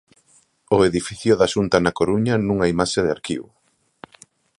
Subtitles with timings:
[0.75, 3.49] O edificio da Xunta na Coruña, nunha imaxe de arquivo.